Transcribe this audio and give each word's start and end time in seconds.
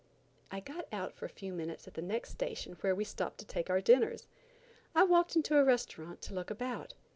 I 0.49 0.61
got 0.61 0.87
out 0.91 1.13
for 1.13 1.25
a 1.25 1.29
few 1.29 1.53
minutes 1.53 1.87
at 1.87 1.93
the 1.93 2.01
next 2.01 2.31
station 2.31 2.73
where 2.81 2.95
we 2.95 3.03
stopped 3.03 3.37
to 3.37 3.45
take 3.45 3.69
our 3.69 3.81
dinners. 3.81 4.25
I 4.95 5.03
walked 5.03 5.35
into 5.35 5.57
a 5.57 5.63
restaurant 5.63 6.23
to 6.23 6.33
look 6.33 6.49
about. 6.49 6.95